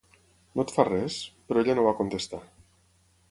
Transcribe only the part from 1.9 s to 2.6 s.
contestar.